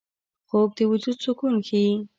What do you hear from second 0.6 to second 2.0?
د وجود سکون ښيي